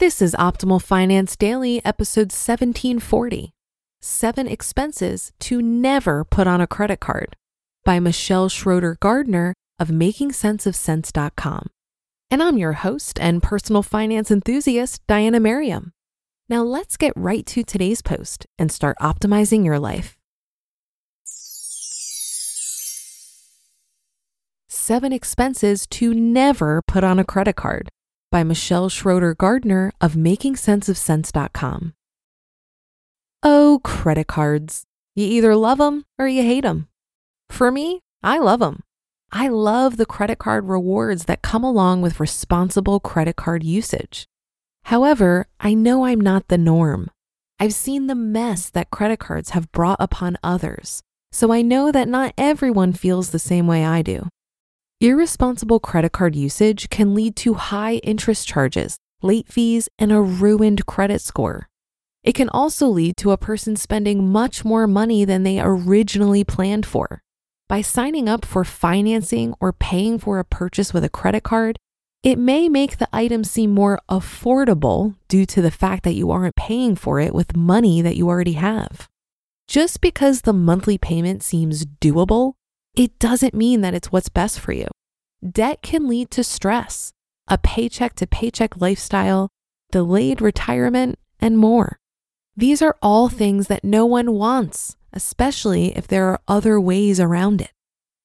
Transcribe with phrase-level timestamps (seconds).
[0.00, 3.52] This is Optimal Finance Daily, episode 1740
[4.02, 7.36] Seven Expenses to Never Put on a Credit Card
[7.84, 11.68] by Michelle Schroeder Gardner of MakingSenseOfCents.com.
[12.28, 15.92] And I'm your host and personal finance enthusiast, Diania Merriam.
[16.48, 20.16] Now let's get right to today's post and start optimizing your life.
[24.68, 27.90] Seven Expenses to Never Put on a Credit Card
[28.34, 31.94] by Michelle Schroeder Gardner of MakingSenseOfCents.com.
[33.44, 34.86] Oh, credit cards.
[35.14, 36.88] You either love them or you hate them.
[37.48, 38.82] For me, I love them.
[39.30, 44.26] I love the credit card rewards that come along with responsible credit card usage.
[44.86, 47.12] However, I know I'm not the norm.
[47.60, 52.08] I've seen the mess that credit cards have brought upon others, so I know that
[52.08, 54.28] not everyone feels the same way I do.
[55.04, 60.86] Irresponsible credit card usage can lead to high interest charges, late fees, and a ruined
[60.86, 61.68] credit score.
[62.22, 66.86] It can also lead to a person spending much more money than they originally planned
[66.86, 67.20] for.
[67.68, 71.76] By signing up for financing or paying for a purchase with a credit card,
[72.22, 76.56] it may make the item seem more affordable due to the fact that you aren't
[76.56, 79.06] paying for it with money that you already have.
[79.68, 82.54] Just because the monthly payment seems doable
[82.96, 84.86] it doesn't mean that it's what's best for you.
[85.48, 87.12] Debt can lead to stress,
[87.48, 89.50] a paycheck to paycheck lifestyle,
[89.90, 91.98] delayed retirement, and more.
[92.56, 97.60] These are all things that no one wants, especially if there are other ways around
[97.60, 97.72] it.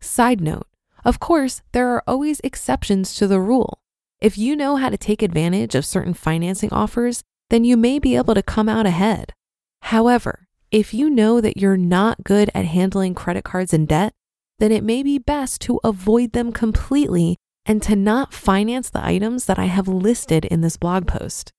[0.00, 0.66] Side note,
[1.04, 3.78] of course, there are always exceptions to the rule.
[4.20, 8.16] If you know how to take advantage of certain financing offers, then you may be
[8.16, 9.34] able to come out ahead.
[9.82, 14.14] However, if you know that you're not good at handling credit cards and debt,
[14.58, 19.46] then it may be best to avoid them completely and to not finance the items
[19.46, 21.50] that I have listed in this blog post.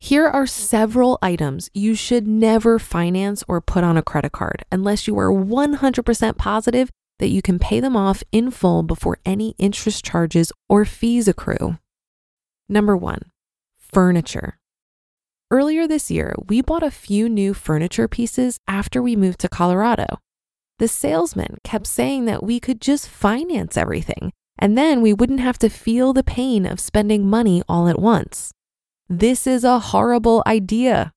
[0.00, 5.06] Here are several items you should never finance or put on a credit card unless
[5.06, 10.04] you are 100% positive that you can pay them off in full before any interest
[10.04, 11.78] charges or fees accrue.
[12.68, 13.30] Number one,
[13.78, 14.58] furniture.
[15.50, 20.18] Earlier this year, we bought a few new furniture pieces after we moved to Colorado.
[20.78, 25.58] The salesman kept saying that we could just finance everything, and then we wouldn't have
[25.60, 28.52] to feel the pain of spending money all at once.
[29.08, 31.12] This is a horrible idea.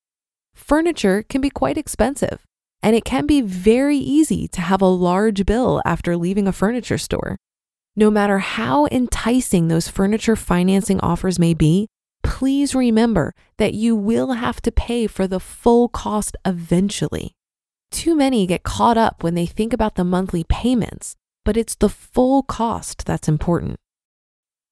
[0.54, 2.46] Furniture can be quite expensive,
[2.84, 6.98] and it can be very easy to have a large bill after leaving a furniture
[6.98, 7.38] store.
[7.96, 11.88] No matter how enticing those furniture financing offers may be,
[12.22, 17.32] please remember that you will have to pay for the full cost eventually.
[17.92, 21.16] Too many get caught up when they think about the monthly payments,
[21.46, 23.78] but it's the full cost that's important.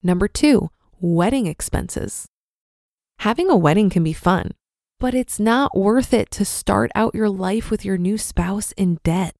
[0.04, 2.28] Number two, wedding expenses.
[3.20, 4.52] Having a wedding can be fun,
[5.00, 9.00] but it's not worth it to start out your life with your new spouse in
[9.04, 9.36] debt.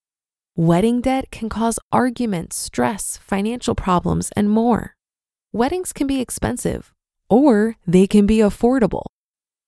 [0.56, 4.96] Wedding debt can cause arguments, stress, financial problems, and more.
[5.52, 6.94] Weddings can be expensive,
[7.30, 9.06] or they can be affordable.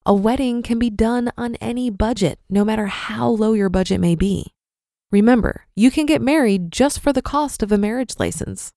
[0.07, 4.15] A wedding can be done on any budget, no matter how low your budget may
[4.15, 4.53] be.
[5.11, 8.71] Remember, you can get married just for the cost of a marriage license.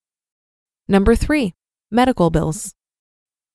[0.88, 1.54] Number three,
[1.88, 2.74] medical bills.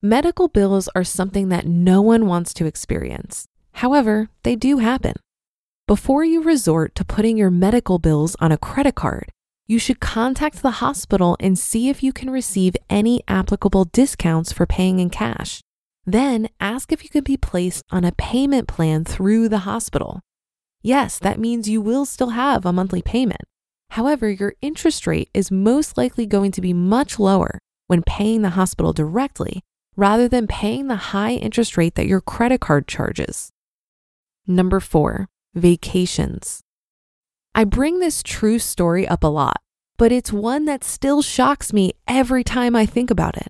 [0.02, 3.46] Medical bills are something that no one wants to experience.
[3.74, 5.16] However, they do happen.
[5.86, 9.34] Before you resort to putting your medical bills on a credit card,
[9.68, 14.66] you should contact the hospital and see if you can receive any applicable discounts for
[14.66, 15.60] paying in cash.
[16.06, 20.22] Then ask if you could be placed on a payment plan through the hospital.
[20.82, 23.42] Yes, that means you will still have a monthly payment.
[23.92, 28.52] However, your interest rate is most likely going to be much lower when paying the
[28.52, 29.62] hospital directly
[29.96, 33.50] rather than paying the high interest rate that your credit card charges.
[34.46, 36.62] Number four, vacations.
[37.56, 39.62] I bring this true story up a lot,
[39.98, 43.48] but it's one that still shocks me every time I think about it.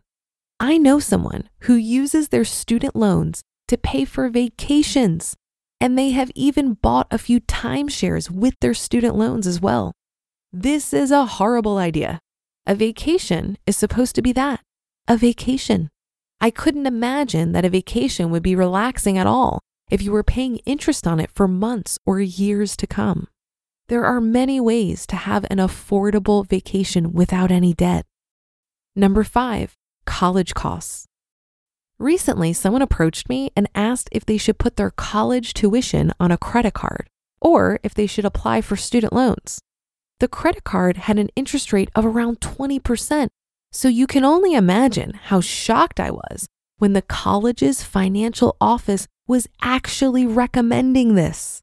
[0.59, 5.35] I know someone who uses their student loans to pay for vacations,
[5.81, 9.91] and they have even bought a few timeshares with their student loans as well.
[10.53, 12.19] This is a horrible idea.
[12.65, 14.61] A vacation is supposed to be that
[15.07, 15.89] a vacation.
[16.41, 19.59] I couldn't imagine that a vacation would be relaxing at all
[19.89, 23.27] if you were paying interest on it for months or years to come.
[23.87, 28.05] There are many ways to have an affordable vacation without any debt.
[28.95, 29.75] Number five,
[30.05, 31.05] college costs.
[31.97, 36.37] Recently, someone approached me and asked if they should put their college tuition on a
[36.37, 37.07] credit card
[37.39, 39.59] or if they should apply for student loans.
[40.19, 43.27] The credit card had an interest rate of around 20%,
[43.71, 46.47] so you can only imagine how shocked I was
[46.77, 51.61] when the college's financial office was actually recommending this.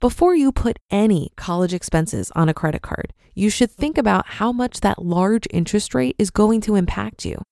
[0.00, 4.52] Before you put any college expenses on a credit card, you should think about how
[4.52, 7.42] much that large interest rate is going to impact you.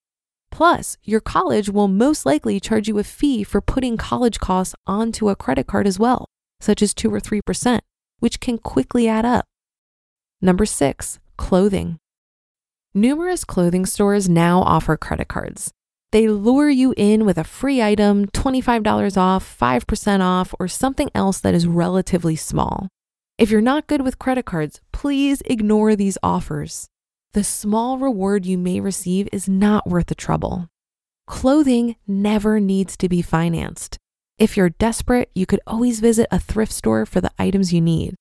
[0.54, 5.28] Plus, your college will most likely charge you a fee for putting college costs onto
[5.28, 6.26] a credit card as well,
[6.60, 7.80] such as 2 or 3%,
[8.20, 9.46] which can quickly add up.
[10.40, 11.98] Number six, clothing.
[12.94, 15.72] Numerous clothing stores now offer credit cards.
[16.12, 21.40] They lure you in with a free item, $25 off, 5% off, or something else
[21.40, 22.86] that is relatively small.
[23.38, 26.86] If you're not good with credit cards, please ignore these offers.
[27.34, 30.68] The small reward you may receive is not worth the trouble.
[31.26, 33.98] Clothing never needs to be financed.
[34.38, 38.14] If you're desperate, you could always visit a thrift store for the items you need.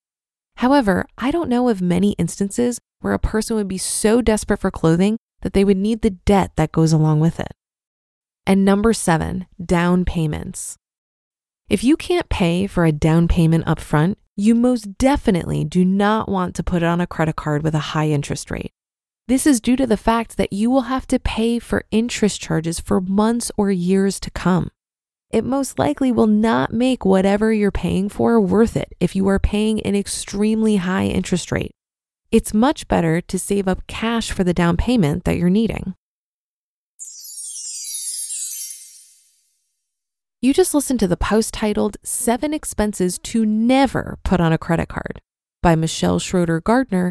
[0.56, 4.72] However, I don't know of many instances where a person would be so desperate for
[4.72, 7.52] clothing that they would need the debt that goes along with it.
[8.48, 10.76] And number seven, down payments.
[11.68, 16.28] If you can't pay for a down payment up front, you most definitely do not
[16.28, 18.73] want to put it on a credit card with a high interest rate.
[19.26, 22.78] This is due to the fact that you will have to pay for interest charges
[22.78, 24.70] for months or years to come.
[25.30, 29.38] It most likely will not make whatever you're paying for worth it if you are
[29.38, 31.72] paying an extremely high interest rate.
[32.30, 35.94] It's much better to save up cash for the down payment that you're needing.
[40.42, 44.88] You just listened to the post titled Seven Expenses to Never Put on a Credit
[44.88, 45.22] Card
[45.62, 47.10] by Michelle Schroeder Gardner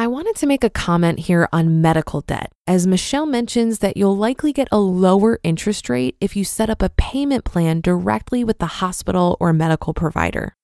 [0.00, 4.16] I wanted to make a comment here on medical debt, as Michelle mentions that you'll
[4.16, 8.60] likely get a lower interest rate if you set up a payment plan directly with
[8.60, 10.56] the hospital or medical provider.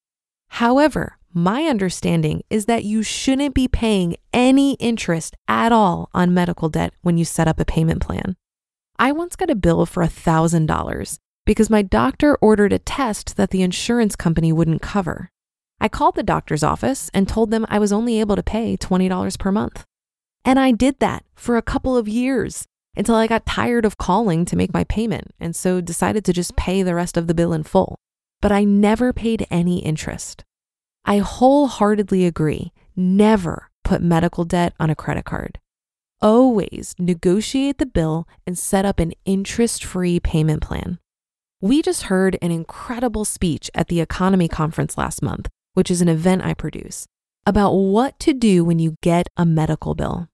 [0.49, 6.71] However, my understanding is that you shouldn't be paying any interest at all on medical
[6.71, 8.37] debt when you set up a payment plan.
[8.99, 13.61] I once got a bill for $1,000 because my doctor ordered a test that the
[13.61, 15.31] insurance company wouldn't cover.
[15.81, 19.39] I called the doctor's office and told them I was only able to pay $20
[19.39, 19.85] per month.
[20.45, 22.67] And I did that for a couple of years
[22.97, 26.57] until I got tired of calling to make my payment and so decided to just
[26.57, 27.97] pay the rest of the bill in full.
[28.41, 30.45] But I never paid any interest.
[31.05, 35.59] I wholeheartedly agree never put medical debt on a credit card.
[36.23, 40.99] Always negotiate the bill and set up an interest free payment plan.
[41.61, 46.09] We just heard an incredible speech at the EconoMe Conference last month, which is an
[46.09, 47.07] event I produce,
[47.45, 50.29] about what to do when you get a medical bill.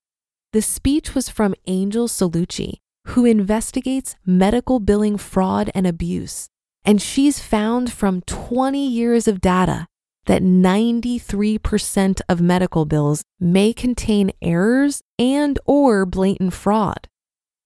[0.52, 2.76] The speech was from Angel Cellucci,
[3.08, 6.46] who investigates medical billing fraud and abuse.
[6.84, 9.88] And she's found from 20 years of data
[10.26, 17.08] that 93% of medical bills may contain errors and or blatant fraud.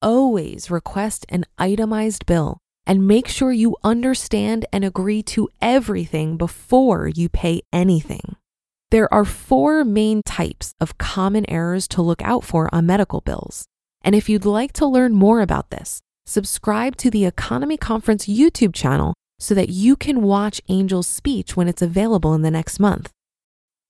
[0.01, 7.09] Always request an itemized bill and make sure you understand and agree to everything before
[7.09, 8.37] you pay anything.
[8.91, 13.67] There are four main types of common errors to look out for on medical bills.
[14.03, 18.73] And if you'd like to learn more about this, subscribe to the EconoMe Conference YouTube
[18.73, 23.11] channel so that you can watch Angel's speech when it's available in the next month.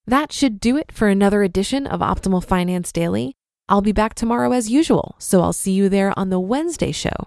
[0.06, 3.34] That should do it for another edition of Optimal Finance Daily.
[3.68, 7.26] I'll be back tomorrow as usual, so I'll see you there on the Wednesday show